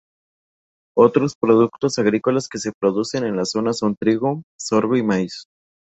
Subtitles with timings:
[0.97, 5.45] Otros productos agrícolas que se producen en la zona son trigo, sorgo y maíz.